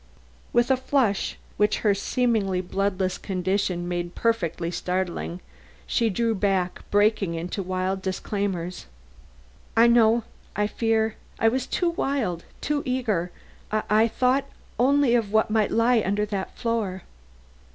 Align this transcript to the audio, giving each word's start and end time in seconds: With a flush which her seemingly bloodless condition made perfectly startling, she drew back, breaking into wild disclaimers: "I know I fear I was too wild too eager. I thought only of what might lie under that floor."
With 0.51 0.71
a 0.71 0.77
flush 0.77 1.37
which 1.57 1.81
her 1.85 1.93
seemingly 1.93 2.59
bloodless 2.59 3.19
condition 3.19 3.87
made 3.87 4.15
perfectly 4.15 4.71
startling, 4.71 5.41
she 5.85 6.09
drew 6.09 6.33
back, 6.33 6.81
breaking 6.89 7.35
into 7.35 7.61
wild 7.61 8.01
disclaimers: 8.01 8.87
"I 9.77 9.85
know 9.85 10.23
I 10.55 10.65
fear 10.65 11.17
I 11.37 11.49
was 11.49 11.67
too 11.67 11.91
wild 11.91 12.45
too 12.61 12.81
eager. 12.83 13.29
I 13.71 14.07
thought 14.07 14.45
only 14.79 15.13
of 15.13 15.31
what 15.31 15.51
might 15.51 15.69
lie 15.69 16.01
under 16.03 16.25
that 16.25 16.57
floor." 16.57 17.03